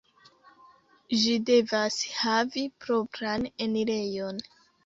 [1.23, 4.43] Ĝi devas havi propran enirejon.